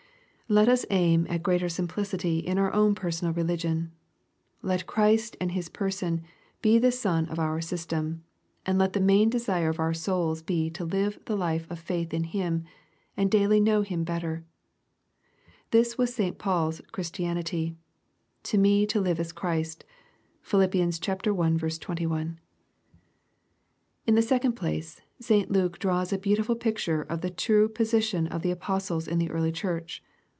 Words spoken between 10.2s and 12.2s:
be to live the life of faith